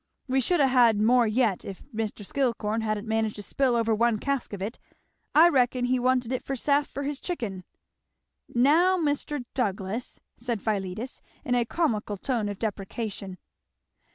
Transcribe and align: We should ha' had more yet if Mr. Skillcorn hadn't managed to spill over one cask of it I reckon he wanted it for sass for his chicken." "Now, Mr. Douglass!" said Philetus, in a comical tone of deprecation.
We 0.27 0.41
should 0.41 0.59
ha' 0.59 0.63
had 0.67 0.99
more 0.99 1.27
yet 1.27 1.63
if 1.63 1.83
Mr. 1.91 2.25
Skillcorn 2.25 2.81
hadn't 2.81 3.07
managed 3.07 3.35
to 3.35 3.43
spill 3.43 3.75
over 3.75 3.93
one 3.93 4.17
cask 4.17 4.51
of 4.51 4.59
it 4.59 4.79
I 5.35 5.47
reckon 5.47 5.85
he 5.85 5.99
wanted 5.99 6.31
it 6.31 6.43
for 6.43 6.55
sass 6.55 6.89
for 6.89 7.03
his 7.03 7.21
chicken." 7.21 7.63
"Now, 8.47 8.97
Mr. 8.97 9.45
Douglass!" 9.53 10.19
said 10.37 10.59
Philetus, 10.63 11.21
in 11.45 11.53
a 11.53 11.65
comical 11.65 12.17
tone 12.17 12.49
of 12.49 12.57
deprecation. 12.57 13.37